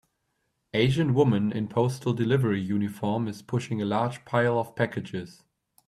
Asian 0.73 1.13
woman 1.13 1.51
in 1.51 1.67
postal 1.67 2.11
delivery 2.11 2.59
uniform 2.59 3.27
is 3.27 3.43
pushing 3.43 3.83
a 3.83 3.85
large 3.85 4.25
pile 4.25 4.57
of 4.57 4.75
packages. 4.75 5.43